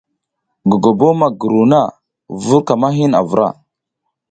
Gogobo 0.69 1.07
ma 1.19 1.27
giruw 1.39 1.65
na, 1.71 1.81
vur 2.43 2.61
ka 2.67 2.73
ma 2.81 2.89
hin 2.95 3.13
a 3.19 3.21
vra 3.31 3.47
na. 3.53 3.57